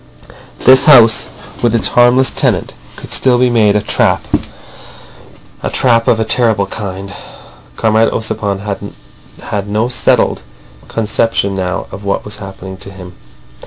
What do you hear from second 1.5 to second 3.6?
with its harmless tenant could still be